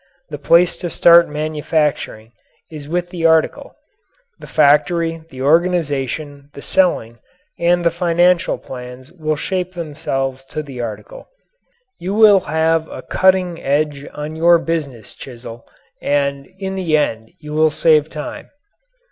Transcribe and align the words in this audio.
The 0.31 0.39
place 0.39 0.77
to 0.77 0.89
start 0.89 1.29
manufacturing 1.29 2.31
is 2.71 2.89
with 2.89 3.11
the 3.11 3.27
article. 3.27 3.75
The 4.39 4.47
factory, 4.47 5.21
the 5.29 5.43
organization, 5.43 6.49
the 6.55 6.61
selling, 6.63 7.19
and 7.59 7.85
the 7.85 7.91
financial 7.91 8.57
plans 8.57 9.11
will 9.11 9.35
shape 9.35 9.75
themselves 9.75 10.43
to 10.45 10.63
the 10.63 10.81
article. 10.81 11.29
You 11.99 12.15
will 12.15 12.39
have 12.39 12.87
a 12.87 13.03
cutting, 13.03 13.61
edge 13.61 14.07
on 14.15 14.35
your 14.35 14.57
business 14.57 15.13
chisel 15.13 15.67
and 16.01 16.47
in 16.57 16.73
the 16.73 16.97
end 16.97 17.29
you 17.39 17.53
will 17.53 17.69
save 17.69 18.09
time. 18.09 18.49